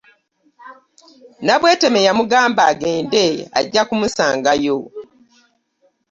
[1.45, 3.23] Nabweteme yamugamba agende
[3.59, 4.77] ajja kumusangayo.